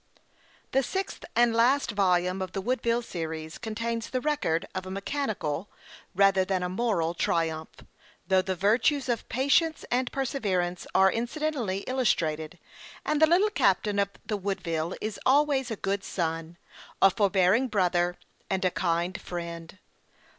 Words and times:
THE 0.71 0.81
sixth 0.81 1.25
and 1.35 1.53
last 1.55 1.91
volume 1.91 2.41
of 2.41 2.53
the 2.53 2.61
Woodville 2.61 3.03
stories 3.03 3.59
contains 3.59 4.09
the 4.09 4.19
record 4.19 4.67
of 4.73 4.87
a 4.87 4.89
mechanical, 4.89 5.69
rather 6.15 6.43
than 6.43 6.63
a 6.63 6.69
moral 6.69 7.13
triumph, 7.13 7.83
though 8.27 8.41
the 8.41 8.55
virtues 8.55 9.07
of 9.07 9.29
patience 9.29 9.85
and 9.91 10.11
perseverance 10.11 10.87
are 10.95 11.11
incidentally 11.11 11.81
illustrated, 11.81 12.57
and 13.05 13.21
the 13.21 13.27
"little 13.27 13.51
captain" 13.51 13.99
of 13.99 14.09
the 14.25 14.37
Woodville 14.37 14.95
is 15.01 15.19
always 15.23 15.69
a 15.69 15.75
good 15.75 16.03
son, 16.03 16.57
a 16.99 17.11
forbearing 17.11 17.67
brother, 17.67 18.17
and 18.49 18.65
a 18.65 18.71
kind 18.71 19.21
friend. 19.21 19.77